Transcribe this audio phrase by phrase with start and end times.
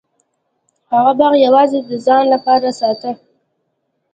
[0.93, 3.11] هغه باغ یوازې د ځان لپاره ساته.